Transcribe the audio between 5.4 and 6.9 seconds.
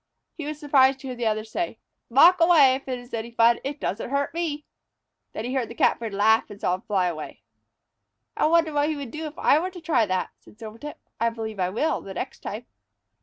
he heard the Catbird laugh and saw him